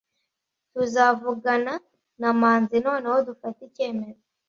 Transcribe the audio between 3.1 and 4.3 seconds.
dufate icyemezo.